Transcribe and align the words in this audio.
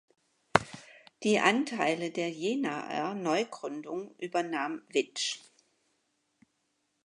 Die 1.21 1.39
Anteile 1.39 2.09
der 2.09 2.31
Jenaer 2.31 3.13
Neugründung 3.13 4.15
übernahm 4.17 4.81
Witsch. 4.91 5.39